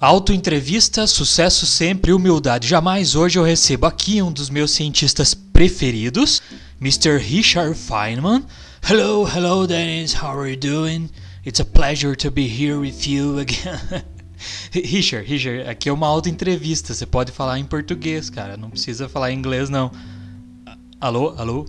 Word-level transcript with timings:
Autoentrevista, 0.00 1.06
sucesso 1.06 1.66
sempre, 1.66 2.10
humildade 2.10 2.66
jamais. 2.66 3.14
Hoje 3.14 3.38
eu 3.38 3.44
recebo 3.44 3.84
aqui 3.84 4.22
um 4.22 4.32
dos 4.32 4.48
meus 4.48 4.70
cientistas 4.70 5.34
preferidos, 5.34 6.40
Mr. 6.80 7.18
Richard 7.18 7.74
Feynman. 7.78 8.42
Hello, 8.82 9.28
hello 9.28 9.66
Dennis, 9.66 10.14
how 10.14 10.40
are 10.40 10.50
you 10.50 10.56
doing? 10.56 11.10
It's 11.44 11.60
a 11.60 11.66
pleasure 11.66 12.16
to 12.16 12.30
be 12.30 12.46
here 12.46 12.78
with 12.78 13.06
you 13.06 13.40
again. 13.40 14.02
Richard, 14.72 15.28
Richard, 15.28 15.68
aqui 15.68 15.90
é 15.90 15.92
uma 15.92 16.06
autoentrevista, 16.06 16.94
você 16.94 17.04
pode 17.04 17.30
falar 17.30 17.58
em 17.58 17.64
português, 17.66 18.30
cara, 18.30 18.56
não 18.56 18.70
precisa 18.70 19.06
falar 19.06 19.32
em 19.32 19.36
inglês 19.36 19.68
não. 19.68 19.92
Alô, 20.98 21.34
alô? 21.36 21.66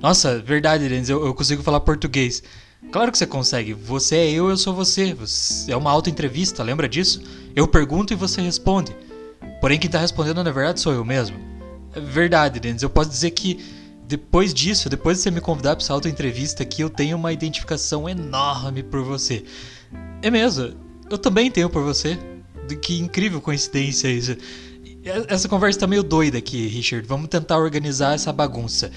Nossa, 0.00 0.38
verdade, 0.38 0.88
Dennis, 0.88 1.10
eu, 1.10 1.26
eu 1.26 1.34
consigo 1.34 1.62
falar 1.62 1.80
português. 1.80 2.42
Claro 2.90 3.12
que 3.12 3.18
você 3.18 3.26
consegue. 3.26 3.74
Você 3.74 4.16
é 4.16 4.30
eu, 4.30 4.48
eu 4.48 4.56
sou 4.56 4.74
você. 4.74 5.12
você 5.12 5.70
é 5.70 5.76
uma 5.76 5.90
autoentrevista, 5.90 6.62
lembra 6.62 6.88
disso? 6.88 7.22
Eu 7.54 7.66
pergunto 7.66 8.12
e 8.12 8.16
você 8.16 8.40
responde. 8.40 8.94
Porém, 9.60 9.78
quem 9.78 9.88
está 9.88 9.98
respondendo 9.98 10.42
na 10.42 10.50
verdade 10.50 10.80
sou 10.80 10.92
eu 10.92 11.04
mesmo. 11.04 11.36
É 11.94 12.00
verdade, 12.00 12.60
Denis. 12.60 12.82
Eu 12.82 12.90
posso 12.90 13.10
dizer 13.10 13.30
que 13.32 13.58
depois 14.06 14.52
disso, 14.52 14.88
depois 14.88 15.18
de 15.18 15.22
você 15.22 15.30
me 15.30 15.40
convidar 15.40 15.76
para 15.76 15.84
essa 15.84 15.92
autoentrevista 15.92 16.62
aqui, 16.62 16.82
eu 16.82 16.90
tenho 16.90 17.16
uma 17.16 17.32
identificação 17.32 18.08
enorme 18.08 18.82
por 18.82 19.02
você. 19.02 19.44
É 20.22 20.30
mesmo. 20.30 20.74
Eu 21.08 21.18
também 21.18 21.50
tenho 21.50 21.70
por 21.70 21.82
você. 21.82 22.18
Que 22.82 22.98
incrível 22.98 23.40
coincidência 23.40 24.08
isso. 24.08 24.36
Essa 25.28 25.48
conversa 25.48 25.78
está 25.78 25.86
meio 25.86 26.02
doida 26.02 26.38
aqui, 26.38 26.66
Richard. 26.68 27.06
Vamos 27.06 27.28
tentar 27.28 27.58
organizar 27.58 28.14
essa 28.14 28.32
bagunça. 28.32 28.90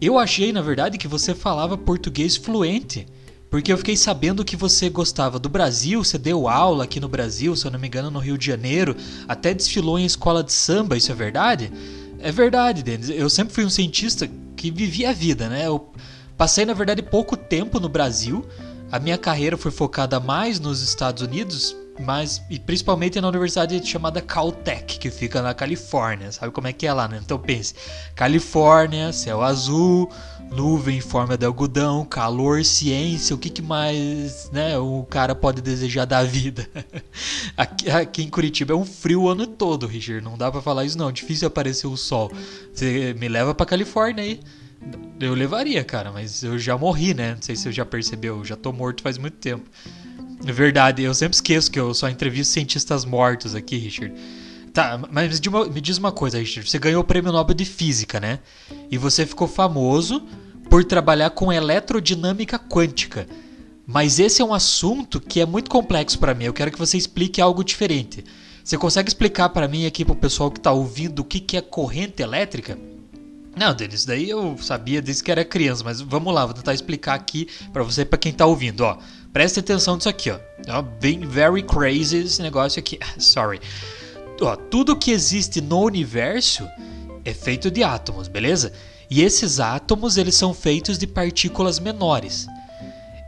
Eu 0.00 0.18
achei, 0.18 0.52
na 0.52 0.62
verdade, 0.62 0.98
que 0.98 1.08
você 1.08 1.34
falava 1.34 1.76
português 1.76 2.36
fluente. 2.36 3.06
Porque 3.50 3.72
eu 3.72 3.78
fiquei 3.78 3.96
sabendo 3.96 4.44
que 4.44 4.56
você 4.56 4.90
gostava 4.90 5.38
do 5.38 5.48
Brasil, 5.48 6.04
você 6.04 6.18
deu 6.18 6.48
aula 6.48 6.84
aqui 6.84 7.00
no 7.00 7.08
Brasil, 7.08 7.56
se 7.56 7.66
eu 7.66 7.70
não 7.70 7.78
me 7.78 7.86
engano, 7.86 8.10
no 8.10 8.18
Rio 8.18 8.36
de 8.36 8.46
Janeiro, 8.46 8.94
até 9.26 9.54
desfilou 9.54 9.98
em 9.98 10.04
escola 10.04 10.44
de 10.44 10.52
samba, 10.52 10.96
isso 10.96 11.10
é 11.10 11.14
verdade? 11.14 11.72
É 12.18 12.30
verdade, 12.30 12.82
Denis. 12.82 13.08
Eu 13.08 13.30
sempre 13.30 13.54
fui 13.54 13.64
um 13.64 13.70
cientista 13.70 14.28
que 14.56 14.70
vivia 14.70 15.10
a 15.10 15.12
vida, 15.12 15.48
né? 15.48 15.66
Eu 15.66 15.90
passei, 16.36 16.66
na 16.66 16.74
verdade, 16.74 17.00
pouco 17.00 17.36
tempo 17.36 17.80
no 17.80 17.88
Brasil. 17.88 18.44
A 18.90 18.98
minha 18.98 19.16
carreira 19.16 19.56
foi 19.56 19.70
focada 19.70 20.18
mais 20.20 20.60
nos 20.60 20.82
Estados 20.82 21.22
Unidos, 21.22 21.74
mas 22.00 22.42
e 22.48 22.58
principalmente 22.58 23.20
na 23.20 23.28
universidade 23.28 23.84
chamada 23.86 24.20
Caltech, 24.20 24.98
que 24.98 25.10
fica 25.10 25.42
na 25.42 25.54
Califórnia. 25.54 26.30
Sabe 26.32 26.52
como 26.52 26.66
é 26.66 26.72
que 26.72 26.86
é 26.86 26.92
lá, 26.92 27.08
né? 27.08 27.20
Então 27.22 27.38
pense: 27.38 27.74
Califórnia, 28.14 29.12
céu 29.12 29.42
azul, 29.42 30.10
nuvem 30.50 30.98
em 30.98 31.00
forma 31.00 31.36
de 31.36 31.44
algodão, 31.44 32.04
calor, 32.04 32.64
ciência, 32.64 33.34
o 33.34 33.38
que, 33.38 33.50
que 33.50 33.62
mais 33.62 34.50
né, 34.52 34.78
o 34.78 35.04
cara 35.08 35.34
pode 35.34 35.60
desejar 35.60 36.04
da 36.04 36.22
vida? 36.22 36.68
aqui, 37.56 37.90
aqui, 37.90 38.22
em 38.22 38.28
Curitiba 38.28 38.72
é 38.72 38.76
um 38.76 38.84
frio 38.84 39.22
o 39.22 39.28
ano 39.28 39.46
todo, 39.46 39.86
Richard. 39.86 40.24
Não 40.24 40.36
dá 40.36 40.50
para 40.50 40.62
falar 40.62 40.84
isso 40.84 40.98
não. 40.98 41.10
Difícil 41.10 41.48
aparecer 41.48 41.86
o 41.86 41.96
sol. 41.96 42.30
Você 42.72 43.14
me 43.18 43.28
leva 43.28 43.54
para 43.54 43.66
Califórnia 43.66 44.24
aí. 44.24 44.40
Eu 45.20 45.34
levaria, 45.34 45.82
cara, 45.82 46.12
mas 46.12 46.44
eu 46.44 46.58
já 46.58 46.78
morri, 46.78 47.12
né? 47.12 47.34
Não 47.34 47.42
sei 47.42 47.56
se 47.56 47.62
você 47.64 47.72
já 47.72 47.84
percebeu, 47.84 48.38
eu 48.38 48.44
já 48.44 48.54
tô 48.54 48.72
morto 48.72 49.02
faz 49.02 49.18
muito 49.18 49.36
tempo. 49.36 49.68
É 50.46 50.52
verdade, 50.52 51.02
eu 51.02 51.12
sempre 51.14 51.34
esqueço 51.34 51.70
que 51.70 51.78
eu 51.78 51.92
só 51.92 52.08
entrevisto 52.08 52.52
cientistas 52.52 53.04
mortos 53.04 53.54
aqui, 53.54 53.76
Richard. 53.76 54.14
Tá, 54.72 55.00
mas 55.10 55.40
me 55.72 55.80
diz 55.80 55.98
uma 55.98 56.12
coisa, 56.12 56.38
Richard. 56.38 56.70
Você 56.70 56.78
ganhou 56.78 57.02
o 57.02 57.04
prêmio 57.04 57.32
Nobel 57.32 57.54
de 57.54 57.64
Física, 57.64 58.20
né? 58.20 58.38
E 58.90 58.96
você 58.96 59.26
ficou 59.26 59.48
famoso 59.48 60.22
por 60.70 60.84
trabalhar 60.84 61.30
com 61.30 61.52
eletrodinâmica 61.52 62.58
quântica. 62.58 63.26
Mas 63.86 64.18
esse 64.18 64.42
é 64.42 64.44
um 64.44 64.52
assunto 64.52 65.18
que 65.18 65.40
é 65.40 65.46
muito 65.46 65.70
complexo 65.70 66.18
para 66.18 66.34
mim. 66.34 66.44
Eu 66.44 66.52
quero 66.52 66.70
que 66.70 66.78
você 66.78 66.96
explique 66.96 67.40
algo 67.40 67.64
diferente. 67.64 68.24
Você 68.62 68.76
consegue 68.76 69.08
explicar 69.08 69.48
para 69.48 69.66
mim 69.66 69.86
aqui 69.86 70.04
para 70.04 70.12
o 70.12 70.16
pessoal 70.16 70.50
que 70.50 70.58
está 70.58 70.70
ouvindo 70.70 71.20
o 71.20 71.24
que, 71.24 71.40
que 71.40 71.56
é 71.56 71.62
corrente 71.62 72.22
elétrica? 72.22 72.78
Não, 73.58 73.74
Denis, 73.74 74.04
daí 74.04 74.30
eu 74.30 74.56
sabia 74.58 75.02
desde 75.02 75.24
que 75.24 75.32
era 75.32 75.44
criança, 75.44 75.82
mas 75.82 76.00
vamos 76.00 76.32
lá, 76.32 76.46
vou 76.46 76.54
tentar 76.54 76.72
explicar 76.72 77.14
aqui 77.14 77.48
para 77.72 77.82
você 77.82 78.04
para 78.04 78.16
quem 78.16 78.30
está 78.30 78.46
ouvindo, 78.46 78.82
ó. 78.82 78.96
Preste 79.32 79.58
atenção 79.58 79.96
nisso 79.96 80.08
aqui, 80.08 80.30
ó. 80.30 80.38
ó. 80.68 80.80
Bem 80.80 81.26
very 81.26 81.64
crazy 81.64 82.18
esse 82.18 82.40
negócio 82.40 82.78
aqui. 82.78 83.00
Sorry. 83.18 83.60
Ó, 84.40 84.54
tudo 84.54 84.96
que 84.96 85.10
existe 85.10 85.60
no 85.60 85.80
universo 85.80 86.68
é 87.24 87.34
feito 87.34 87.68
de 87.68 87.82
átomos, 87.82 88.28
beleza? 88.28 88.72
E 89.10 89.22
esses 89.22 89.58
átomos 89.58 90.16
eles 90.16 90.36
são 90.36 90.54
feitos 90.54 90.96
de 90.96 91.08
partículas 91.08 91.80
menores. 91.80 92.46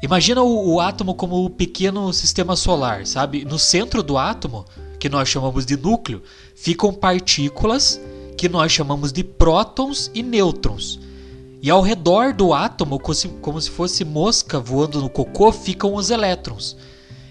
Imagina 0.01 0.43
o, 0.43 0.75
o 0.75 0.81
átomo 0.81 1.13
como 1.13 1.45
o 1.45 1.51
pequeno 1.51 2.13
sistema 2.13 2.55
solar, 2.55 3.05
sabe? 3.05 3.45
No 3.45 3.59
centro 3.59 4.01
do 4.01 4.17
átomo, 4.17 4.65
que 5.01 5.09
nós 5.09 5.29
chamamos 5.29 5.67
de 5.67 5.77
núcleo, 5.77 6.23
ficam 6.55 6.95
partículas 6.95 8.01
que 8.41 8.49
nós 8.49 8.73
chamamos 8.73 9.13
de 9.13 9.23
prótons 9.23 10.11
e 10.15 10.23
nêutrons. 10.23 10.99
E 11.61 11.69
ao 11.69 11.83
redor 11.83 12.33
do 12.33 12.55
átomo, 12.55 12.99
como 12.99 13.61
se 13.61 13.71
fosse 13.71 14.03
mosca 14.03 14.59
voando 14.59 14.99
no 14.99 15.11
cocô, 15.11 15.53
ficam 15.53 15.95
os 15.95 16.09
elétrons. 16.09 16.75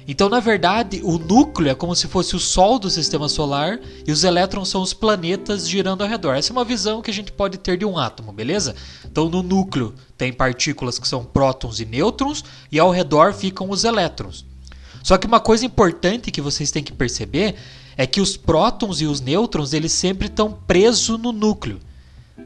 Então, 0.07 0.29
na 0.29 0.39
verdade, 0.39 1.01
o 1.03 1.17
núcleo 1.17 1.71
é 1.71 1.73
como 1.73 1.95
se 1.95 2.07
fosse 2.07 2.35
o 2.35 2.39
Sol 2.39 2.77
do 2.77 2.91
sistema 2.91 3.27
solar 3.27 3.79
e 4.05 4.11
os 4.11 4.23
elétrons 4.23 4.69
são 4.69 4.83
os 4.83 4.93
planetas 4.93 5.67
girando 5.67 6.03
ao 6.03 6.07
redor. 6.07 6.35
Essa 6.35 6.51
é 6.51 6.53
uma 6.53 6.63
visão 6.63 7.01
que 7.01 7.09
a 7.09 7.13
gente 7.13 7.31
pode 7.31 7.57
ter 7.57 7.75
de 7.75 7.85
um 7.85 7.97
átomo, 7.97 8.31
beleza? 8.31 8.75
Então, 9.03 9.27
no 9.29 9.41
núcleo 9.41 9.95
tem 10.15 10.31
partículas 10.31 10.99
que 10.99 11.07
são 11.07 11.25
prótons 11.25 11.79
e 11.79 11.85
nêutrons 11.85 12.45
e 12.71 12.77
ao 12.77 12.91
redor 12.91 13.33
ficam 13.33 13.71
os 13.71 13.83
elétrons. 13.83 14.45
Só 15.01 15.17
que 15.17 15.25
uma 15.25 15.39
coisa 15.39 15.65
importante 15.65 16.29
que 16.29 16.41
vocês 16.41 16.69
têm 16.69 16.83
que 16.83 16.93
perceber 16.93 17.55
é 17.99 18.07
que 18.07 18.21
os 18.21 18.37
prótons 18.37 19.01
e 19.01 19.05
os 19.05 19.19
nêutrons 19.19 19.73
eles 19.73 19.91
sempre 19.91 20.27
estão 20.27 20.53
presos 20.65 21.19
no 21.19 21.33
núcleo. 21.33 21.81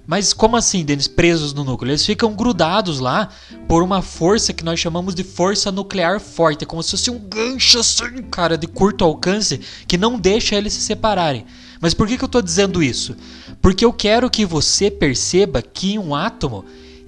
Mas 0.07 0.33
como 0.33 0.57
assim, 0.57 0.83
Denis, 0.83 1.07
presos 1.07 1.53
no 1.53 1.63
núcleo? 1.63 1.91
Eles 1.91 2.03
ficam 2.03 2.33
grudados 2.33 2.99
lá 2.99 3.29
por 3.67 3.83
uma 3.83 4.01
força 4.01 4.51
que 4.51 4.63
nós 4.63 4.79
chamamos 4.79 5.13
de 5.13 5.23
força 5.23 5.71
nuclear 5.71 6.19
forte. 6.19 6.63
É 6.63 6.65
como 6.65 6.81
se 6.81 6.89
fosse 6.89 7.11
um 7.11 7.19
gancho 7.19 7.77
assim, 7.77 8.23
cara, 8.31 8.57
de 8.57 8.65
curto 8.65 9.05
alcance, 9.05 9.61
que 9.87 9.95
não 9.95 10.17
deixa 10.17 10.55
eles 10.55 10.73
se 10.73 10.81
separarem. 10.81 11.45
Mas 11.79 11.93
por 11.93 12.07
que, 12.07 12.17
que 12.17 12.23
eu 12.23 12.25
estou 12.25 12.41
dizendo 12.41 12.81
isso? 12.81 13.15
Porque 13.61 13.85
eu 13.85 13.93
quero 13.93 14.31
que 14.31 14.47
você 14.47 14.89
perceba 14.89 15.61
que 15.61 15.93
em 15.93 15.99
um 15.99 16.15
átomo, 16.15 16.65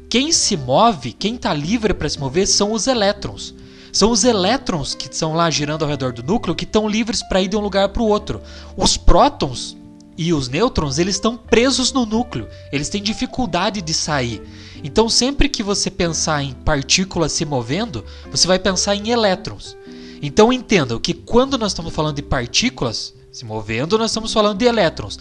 quem 0.08 0.32
se 0.32 0.56
move, 0.56 1.14
quem 1.14 1.34
está 1.34 1.52
livre 1.52 1.96
para 1.96 2.08
se 2.08 2.20
mover, 2.20 2.46
são 2.46 2.74
os 2.74 2.86
elétrons. 2.86 3.56
São 3.96 4.12
os 4.12 4.26
elétrons 4.26 4.94
que 4.94 5.10
estão 5.10 5.34
lá 5.34 5.50
girando 5.50 5.84
ao 5.84 5.88
redor 5.88 6.12
do 6.12 6.22
núcleo 6.22 6.54
que 6.54 6.66
estão 6.66 6.86
livres 6.86 7.24
para 7.24 7.42
ir 7.42 7.48
de 7.48 7.56
um 7.56 7.62
lugar 7.62 7.88
para 7.88 8.02
o 8.02 8.08
outro. 8.10 8.42
Os 8.76 8.98
prótons 8.98 9.78
e 10.18 10.34
os 10.34 10.50
nêutrons, 10.50 11.00
eles 11.00 11.16
estão 11.16 11.38
presos 11.38 11.94
no 11.94 12.06
núcleo, 12.06 12.46
eles 12.74 12.90
têm 12.90 13.02
dificuldade 13.02 13.82
de 13.82 13.94
sair. 13.94 14.44
Então, 14.84 15.08
sempre 15.08 15.48
que 15.48 15.64
você 15.64 15.90
pensar 15.90 16.44
em 16.44 16.52
partículas 16.52 17.32
se 17.32 17.46
movendo, 17.46 18.04
você 18.30 18.46
vai 18.46 18.60
pensar 18.60 18.98
em 18.98 19.12
elétrons. 19.12 19.78
Então, 20.22 20.52
entendam 20.52 21.00
que 21.00 21.14
quando 21.14 21.58
nós 21.58 21.72
estamos 21.72 21.94
falando 21.94 22.18
de 22.18 22.22
partículas 22.22 23.14
se 23.32 23.46
movendo, 23.46 23.98
nós 23.98 24.12
estamos 24.12 24.34
falando 24.34 24.58
de 24.58 24.66
elétrons. 24.66 25.18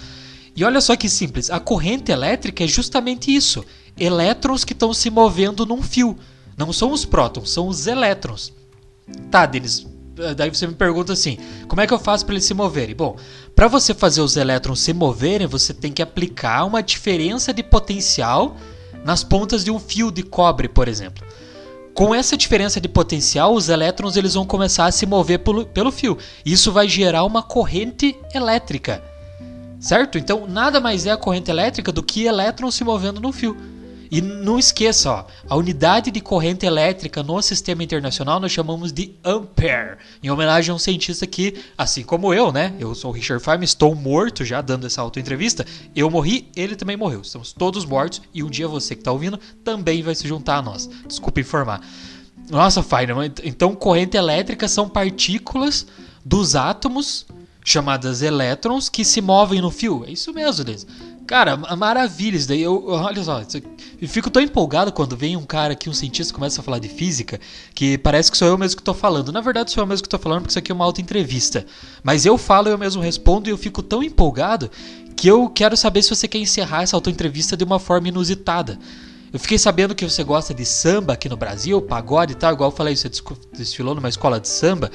E 0.57 0.65
olha 0.65 0.81
só 0.81 0.97
que 0.97 1.09
simples, 1.09 1.49
a 1.49 1.61
corrente 1.61 2.11
elétrica 2.11 2.65
é 2.65 2.67
justamente 2.67 3.33
isso: 3.33 3.65
elétrons 3.97 4.65
que 4.65 4.73
estão 4.73 4.93
se 4.93 5.11
movendo 5.11 5.65
num 5.65 5.81
fio. 5.81 6.19
Não 6.57 6.73
são 6.73 6.91
os 6.91 7.05
prótons, 7.05 7.51
são 7.51 7.69
os 7.69 7.87
elétrons. 7.87 8.53
Tá, 9.31 9.47
Denis, 9.47 9.87
daí 10.37 10.49
você 10.49 10.67
me 10.67 10.75
pergunta 10.75 11.13
assim: 11.13 11.39
como 11.69 11.81
é 11.81 11.87
que 11.87 11.93
eu 11.93 11.99
faço 11.99 12.25
para 12.25 12.35
eles 12.35 12.45
se 12.45 12.55
moverem? 12.55 12.95
Bom, 12.95 13.17
para 13.55 13.69
você 13.69 13.93
fazer 13.93 14.21
os 14.21 14.37
elétrons 14.37 14.81
se 14.81 14.93
moverem, 14.93 15.47
você 15.47 15.75
tem 15.75 15.93
que 15.93 16.03
aplicar 16.03 16.65
uma 16.65 16.83
diferença 16.83 17.53
de 17.53 17.63
potencial 17.63 18.57
nas 19.05 19.23
pontas 19.23 19.65
de 19.65 19.71
um 19.71 19.79
fio 19.79 20.11
de 20.11 20.23
cobre, 20.23 20.69
por 20.69 20.89
exemplo. 20.89 21.27
Com 21.93 22.13
essa 22.13 22.37
diferença 22.37 22.81
de 22.81 22.89
potencial, 22.89 23.55
os 23.55 23.69
elétrons 23.69 24.17
eles 24.17 24.35
vão 24.35 24.45
começar 24.45 24.87
a 24.87 24.91
se 24.91 25.07
mover 25.07 25.39
pelo, 25.41 25.65
pelo 25.65 25.93
fio. 25.93 26.19
Isso 26.45 26.73
vai 26.73 26.89
gerar 26.89 27.23
uma 27.23 27.41
corrente 27.43 28.17
elétrica. 28.35 29.03
Certo? 29.79 30.19
Então, 30.19 30.47
nada 30.49 30.81
mais 30.81 31.07
é 31.07 31.13
a 31.13 31.17
corrente 31.17 31.51
elétrica 31.51 31.93
do 31.93 32.03
que 32.03 32.25
elétrons 32.25 32.75
se 32.75 32.83
movendo 32.83 33.21
no 33.21 33.31
fio. 33.33 33.57
E 34.11 34.21
não 34.21 34.59
esqueça, 34.59 35.11
ó, 35.11 35.27
a 35.49 35.57
unidade 35.57 36.11
de 36.11 36.21
corrente 36.21 36.67
elétrica 36.67 37.23
no 37.23 37.41
sistema 37.43 37.83
internacional 37.83 38.39
nós 38.39 38.53
chamamos 38.53 38.93
de 38.93 39.15
ampere, 39.25 39.99
em 40.23 40.31
homenagem 40.31 40.73
a 40.73 40.75
um 40.75 40.79
cientista 40.79 41.27
que, 41.27 41.55
assim 41.77 42.03
como 42.03 42.33
eu, 42.33 42.53
né, 42.53 42.75
eu 42.79 42.95
sou 42.95 43.11
o 43.11 43.15
Richard 43.15 43.43
Feynman, 43.43 43.65
estou 43.65 43.95
morto 43.95 44.45
já 44.45 44.61
dando 44.61 44.87
essa 44.87 45.01
autoentrevista, 45.01 45.65
eu 45.95 46.11
morri, 46.11 46.49
ele 46.55 46.77
também 46.77 46.97
morreu, 46.97 47.23
estamos 47.23 47.53
todos 47.53 47.85
mortos 47.85 48.23
e 48.33 48.43
um 48.43 48.51
dia 48.51 48.69
você 48.69 48.95
que 48.95 49.01
está 49.01 49.13
ouvindo 49.13 49.39
também 49.63 50.03
vai 50.03 50.15
se 50.15 50.27
juntar 50.29 50.59
a 50.59 50.63
nós. 50.63 50.89
Desculpa 51.07 51.41
informar. 51.41 51.81
Nossa, 52.51 52.83
Feynman, 52.83 53.33
então 53.43 53.75
corrente 53.75 54.17
elétrica 54.17 54.69
são 54.69 54.89
partículas 54.89 55.87
dos 56.25 56.55
átomos 56.55 57.27
chamadas 57.65 58.21
elétrons 58.21 58.91
que 58.91 59.05
se 59.05 59.23
movem 59.23 59.63
no 59.63 59.71
fio. 59.71 60.05
É 60.07 60.11
isso 60.11 60.33
mesmo, 60.33 60.65
Liz. 60.65 60.87
Cara, 61.27 61.57
maravilha 61.57 62.37
isso 62.37 62.49
daí. 62.49 62.63
Eu, 62.63 62.87
olha 62.87 63.23
só, 63.23 63.43
eu 64.01 64.09
fico 64.09 64.29
tão 64.29 64.43
empolgado 64.43 64.93
quando 64.93 65.17
vem 65.17 65.37
um 65.37 65.45
cara 65.45 65.73
aqui, 65.73 65.89
um 65.89 65.95
cientista, 65.95 66.35
começa 66.35 66.61
a 66.61 66.65
falar 66.65 66.79
de 66.79 66.89
física, 66.89 67.41
que 67.75 67.97
parece 67.97 68.31
que 68.31 68.37
sou 68.37 68.47
eu 68.47 68.59
mesmo 68.59 68.77
que 68.77 68.83
tô 68.83 68.93
falando. 68.93 69.33
Na 69.33 69.41
verdade, 69.41 69.71
sou 69.71 69.83
eu 69.83 69.87
mesmo 69.87 70.03
que 70.03 70.09
tô 70.09 70.19
falando, 70.19 70.41
porque 70.41 70.53
isso 70.53 70.59
aqui 70.59 70.71
é 70.71 70.75
uma 70.75 70.85
auto-entrevista. 70.85 71.65
Mas 72.03 72.27
eu 72.27 72.37
falo, 72.37 72.69
eu 72.69 72.77
mesmo 72.77 73.01
respondo, 73.01 73.49
e 73.49 73.53
eu 73.53 73.59
fico 73.59 73.83
tão 73.83 74.03
empolgado 74.03 74.71
que 75.17 75.27
eu 75.29 75.49
quero 75.49 75.77
saber 75.77 76.03
se 76.03 76.11
você 76.11 76.29
quer 76.29 76.39
encerrar 76.39 76.83
essa 76.83 76.97
auto-entrevista 76.97 77.57
de 77.57 77.65
uma 77.65 77.79
forma 77.79 78.09
inusitada. 78.09 78.79
Eu 79.35 79.41
fiquei 79.41 79.59
sabendo 79.59 79.97
que 79.97 80.09
você 80.09 80.23
gosta 80.23 80.55
de 80.55 80.65
samba 80.65 81.15
aqui 81.15 81.29
no 81.29 81.37
Brasil, 81.37 81.83
pagode 81.83 82.35
e 82.35 82.37
tal, 82.37 82.53
igual 82.53 82.71
eu 82.71 82.77
falei, 82.77 82.95
você 82.95 83.11
desfilou 83.53 83.93
numa 83.93 84.09
escola 84.09 84.39
de 84.39 84.47
samba. 84.47 84.93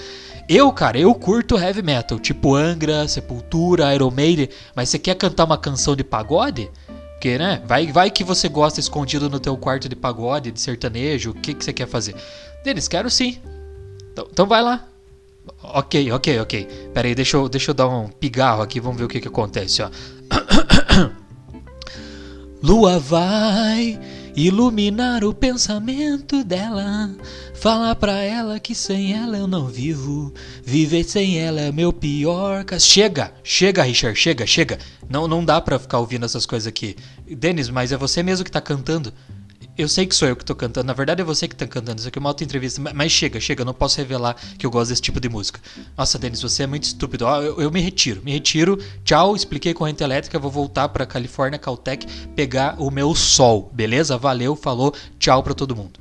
Eu, 0.47 0.71
cara, 0.71 0.97
eu 0.97 1.13
curto 1.13 1.59
heavy 1.59 1.81
metal, 1.81 2.17
tipo 2.17 2.55
Angra, 2.55 3.05
Sepultura, 3.05 3.93
Iron 3.93 4.09
Maiden, 4.09 4.47
mas 4.73 4.87
você 4.87 4.97
quer 4.97 5.15
cantar 5.15 5.43
uma 5.43 5.57
canção 5.57 5.93
de 5.93 6.05
pagode? 6.05 6.71
Porque, 7.11 7.37
né? 7.37 7.61
Vai, 7.65 7.87
vai 7.87 8.09
que 8.09 8.23
você 8.23 8.47
gosta 8.47 8.79
escondido 8.79 9.29
no 9.29 9.41
teu 9.41 9.57
quarto 9.57 9.89
de 9.89 9.95
pagode, 9.97 10.51
de 10.51 10.61
sertanejo, 10.61 11.31
o 11.31 11.33
que, 11.33 11.53
que 11.53 11.65
você 11.65 11.73
quer 11.73 11.89
fazer? 11.89 12.15
Denis, 12.63 12.87
quero 12.87 13.09
sim. 13.09 13.39
Então, 14.13 14.25
então 14.31 14.45
vai 14.47 14.63
lá. 14.63 14.87
Ok, 15.61 16.13
ok, 16.13 16.39
ok. 16.39 16.65
Pera 16.93 17.09
aí, 17.09 17.13
deixa 17.13 17.35
eu, 17.35 17.49
deixa 17.49 17.71
eu 17.71 17.75
dar 17.75 17.89
um 17.89 18.07
pigarro 18.07 18.61
aqui, 18.61 18.79
vamos 18.79 18.97
ver 18.97 19.03
o 19.03 19.09
que, 19.09 19.19
que 19.19 19.27
acontece, 19.27 19.81
ó. 19.81 19.89
Lua 22.63 22.99
vai 22.99 23.99
iluminar 24.35 25.23
o 25.23 25.33
pensamento 25.33 26.43
dela. 26.43 27.09
Fala 27.55 27.95
pra 27.95 28.21
ela 28.23 28.59
que 28.59 28.73
sem 28.73 29.13
ela 29.13 29.37
eu 29.37 29.47
não 29.47 29.67
vivo. 29.67 30.33
Viver 30.63 31.03
sem 31.03 31.39
ela 31.39 31.61
é 31.61 31.71
meu 31.71 31.91
pior 31.91 32.63
castigo. 32.63 32.93
Chega, 32.93 33.33
chega, 33.43 33.83
Richard, 33.83 34.17
chega, 34.17 34.45
chega. 34.45 34.79
Não, 35.09 35.27
não 35.27 35.43
dá 35.43 35.59
pra 35.59 35.79
ficar 35.79 35.99
ouvindo 35.99 36.25
essas 36.25 36.45
coisas 36.45 36.67
aqui. 36.67 36.95
Denis, 37.29 37.69
mas 37.69 37.91
é 37.91 37.97
você 37.97 38.23
mesmo 38.23 38.45
que 38.45 38.51
tá 38.51 38.61
cantando. 38.61 39.13
Eu 39.79 39.87
sei 39.87 40.05
que 40.05 40.13
sou 40.13 40.27
eu 40.27 40.35
que 40.35 40.43
tô 40.43 40.53
cantando, 40.53 40.87
na 40.87 40.91
verdade 40.91 41.21
é 41.21 41.23
você 41.23 41.47
que 41.47 41.55
tá 41.55 41.65
cantando. 41.65 41.99
Isso 41.99 42.09
aqui 42.09 42.19
é 42.19 42.19
uma 42.19 42.31
auto-entrevista. 42.31 42.81
Mas 42.93 43.13
chega, 43.13 43.39
chega, 43.39 43.61
eu 43.61 43.65
não 43.65 43.73
posso 43.73 43.97
revelar 43.97 44.35
que 44.57 44.65
eu 44.65 44.69
gosto 44.69 44.89
desse 44.89 45.01
tipo 45.01 45.21
de 45.21 45.29
música. 45.29 45.61
Nossa, 45.97 46.19
Denis, 46.19 46.41
você 46.41 46.63
é 46.63 46.67
muito 46.67 46.83
estúpido. 46.83 47.25
Eu, 47.25 47.61
eu 47.61 47.71
me 47.71 47.79
retiro, 47.79 48.21
me 48.21 48.33
retiro. 48.33 48.77
Tchau, 49.05 49.37
expliquei 49.37 49.73
corrente 49.73 50.03
elétrica, 50.03 50.37
vou 50.37 50.51
voltar 50.51 50.89
pra 50.89 51.05
Califórnia, 51.05 51.57
Caltech, 51.57 52.05
pegar 52.35 52.75
o 52.77 52.91
meu 52.91 53.15
sol, 53.15 53.71
beleza? 53.73 54.17
Valeu, 54.17 54.53
falou, 54.53 54.93
tchau 55.17 55.41
pra 55.41 55.53
todo 55.53 55.73
mundo. 55.73 55.97